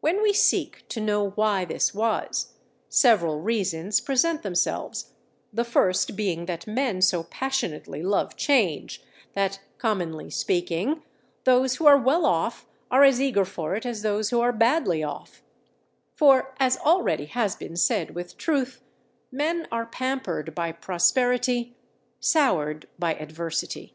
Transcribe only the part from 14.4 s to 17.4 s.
are badly off: for as already